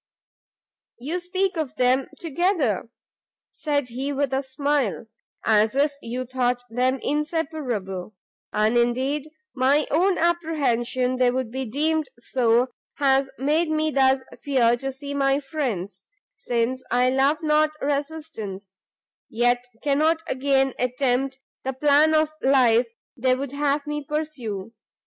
[0.97, 2.89] "You speak of them together,"
[3.51, 5.05] said he, with a smile,
[5.45, 8.15] "as if you thought them inseparable;
[8.51, 14.75] and indeed my own apprehension they would be deemed so, has made me thus fear
[14.77, 18.77] to see my friends, since I love not resistance,
[19.29, 24.73] yet cannot again attempt the plan of life they would have me pursue.